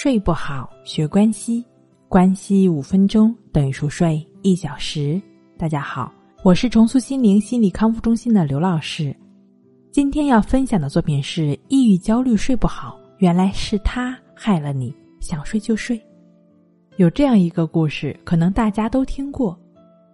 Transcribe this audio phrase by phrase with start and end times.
[0.00, 1.64] 睡不好，学关西，
[2.08, 5.20] 关西五分钟等于熟睡一小时。
[5.56, 9.12] 大家好，我是重塑心灵心理康复中心的刘老师。
[9.90, 14.94] 今天要分享的作品是：抑郁、焦虑、睡不好，原来是他害了你。
[15.18, 16.00] 想睡就睡。
[16.94, 19.58] 有这样一个故事，可能大家都听过：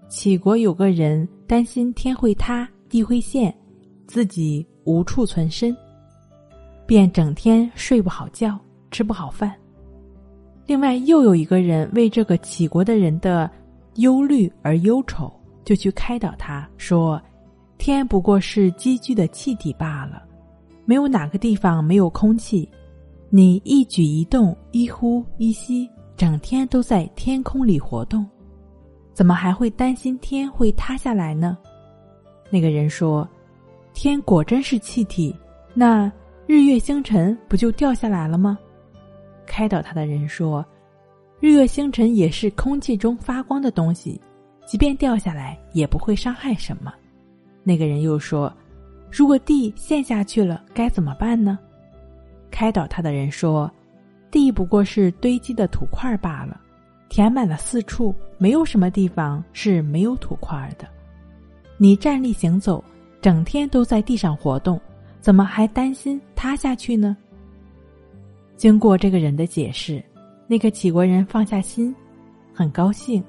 [0.09, 3.55] 杞国有个人担心天会塌、地会陷，
[4.07, 5.77] 自己无处存身，
[6.87, 8.59] 便整天睡不好觉，
[8.91, 9.55] 吃不好饭。
[10.67, 13.51] 另外，又有一个人为这个杞国的人的
[13.97, 15.31] 忧虑而忧愁，
[15.63, 17.21] 就去开导他说
[17.77, 20.23] ：“天不过是积聚的气体罢了，
[20.87, 22.67] 没有哪个地方没有空气。
[23.29, 28.27] 你一举一动、一呼一吸，整天都在天空里活动，
[29.13, 31.59] 怎么还会担心天会塌下来呢？”
[32.49, 33.29] 那个人说
[33.93, 35.35] ：“天果真是气体，
[35.75, 36.11] 那
[36.47, 38.59] 日月星辰不就掉下来了吗？”
[39.55, 40.67] 开导他的人说
[41.39, 44.21] ：“日月星辰也是空气中发光的东西，
[44.67, 46.93] 即便掉下来也不会伤害什么。”
[47.63, 48.53] 那个人又说
[49.13, 51.57] ：“如果地陷下去了，该怎么办呢？”
[52.51, 53.71] 开导他的人说
[54.29, 56.61] ：“地不过是堆积的土块罢了，
[57.09, 60.85] 填满了四处，没有什么地方是没有土块的。
[61.77, 62.83] 你站立行走，
[63.21, 64.81] 整天都在地上活动，
[65.21, 67.17] 怎么还担心塌下去呢？”
[68.65, 70.03] 经过这个人的解释，
[70.47, 71.95] 那个杞国人放下心，
[72.51, 73.23] 很高兴，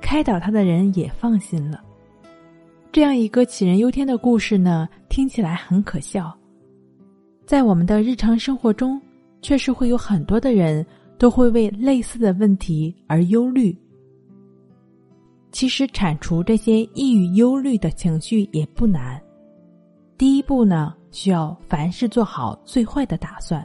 [0.00, 1.84] 开导他的人也放心了。
[2.90, 6.34] 这样一个杞人忧天的故事呢，听起来很可笑，
[7.44, 8.98] 在我们的日常生活中，
[9.42, 10.86] 确实会有很多的人
[11.18, 13.76] 都会为类似的问题而忧虑。
[15.52, 19.20] 其实铲除这些抑郁、忧虑的情绪也不难，
[20.16, 23.62] 第一步呢，需要凡事做好最坏的打算。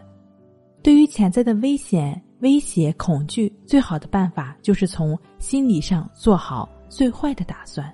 [0.81, 7.93] 对于潜在的危险、威胁、恐惧，最好的办法就是从心理上做好最坏的打算，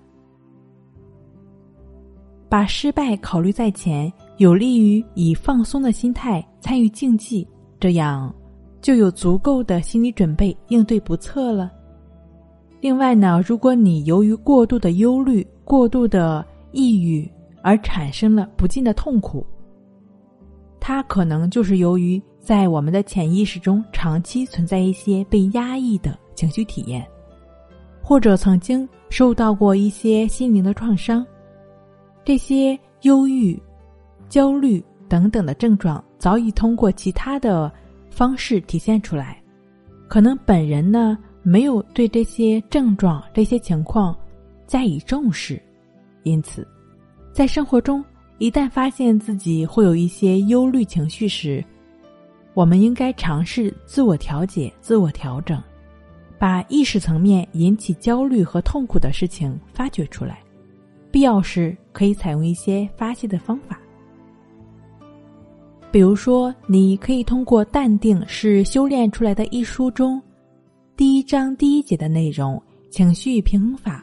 [2.48, 7.48] 把失败考虑在前，有利于以放松的心态参与竞技，
[7.80, 8.34] 这样
[8.82, 11.72] 就有足够的心理准备应对不测了。
[12.82, 17.28] 另外呢，如果你由于过度的忧虑、过度的抑郁
[17.64, 19.44] 而产生了不尽的痛苦，
[20.80, 22.22] 它可能就是由于。
[22.46, 27.04] 在我们的潜意识中，长期存在一些被压抑的情绪体验，
[28.04, 31.26] 或者曾经受到过一些心灵的创伤，
[32.24, 33.60] 这些忧郁、
[34.30, 37.72] 焦虑等等的症状早已通过其他的
[38.12, 39.42] 方式体现出来。
[40.08, 44.16] 可能本人呢没有对这些症状、这些情况
[44.68, 45.60] 加以重视，
[46.22, 46.66] 因此，
[47.34, 48.06] 在生活中
[48.38, 51.66] 一旦发现自己会有一些忧虑情绪时，
[52.56, 55.62] 我们应该尝试自我调节、自我调整，
[56.40, 60.40] 把意识层面引起焦虑和痛苦的事情发掘出来，
[61.12, 63.78] 必要时可以采用一些发泄的方法。
[65.92, 70.22] 比如说，你可以通过《淡定是修炼出来的》一书中
[70.96, 74.02] 第一章第一节的内容“情绪平衡法”，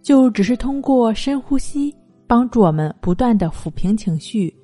[0.00, 1.92] 就只是通过深呼吸，
[2.28, 4.56] 帮助我们不断的抚平情绪，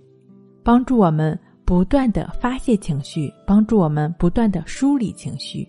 [0.62, 1.36] 帮助我们。
[1.66, 5.68] 不断的发泄情绪，帮助我们不断的梳理情绪。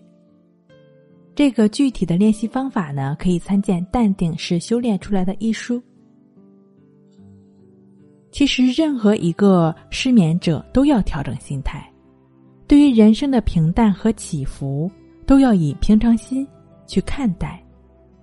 [1.34, 5.82] 这个具体的练习方法呢，可以参见《淡定是修炼出来的》一书。
[8.30, 11.92] 其实，任何一个失眠者都要调整心态，
[12.68, 14.88] 对于人生的平淡和起伏，
[15.26, 16.46] 都要以平常心
[16.86, 17.60] 去看待。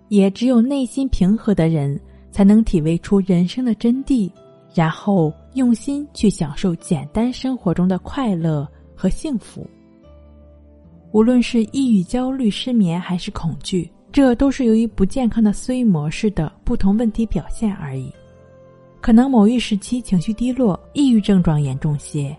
[0.08, 2.00] 也只有内心平和的人，
[2.32, 4.32] 才能体味出人生的真谛。
[4.74, 9.66] 然后用心去享受简单生活中的快乐和幸福。
[11.12, 18.12] 无论是抑郁、焦虑、失眠，还是恐惧，这都是由于不健康的思维模式的不同问题表现而已。
[19.00, 22.36] 可能某一时期情绪低落，抑郁症状严重些；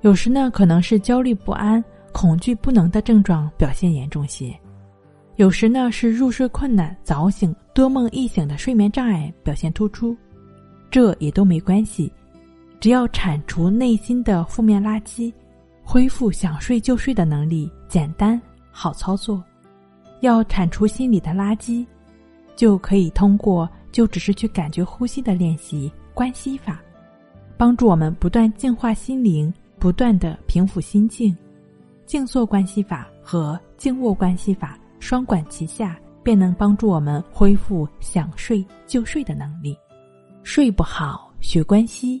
[0.00, 4.54] 有时呢，可能是焦虑不安、恐惧不能的症状表现严重些；
[5.36, 10.16] 有时呢，是入睡困难、早醒、多梦易醒的睡眠障碍表现突出。
[10.90, 12.12] 这也都没关系，
[12.82, 15.32] 只要铲除内心的负面垃圾，
[15.84, 18.42] 恢复想睡就睡的能力，简单
[18.72, 19.40] 好操作。
[20.20, 21.86] 要铲除心理的垃圾，
[22.56, 26.82] 就可以通过就只是去感觉呼吸的练习关系法，
[27.56, 31.36] 帮助我们不断净化心灵，不断的平复心境。
[32.04, 39.78] 静坐关系法和静卧关系法双管齐下，便能帮助我们恢复想睡就睡的能力。
[40.42, 42.20] 睡不好，学关系，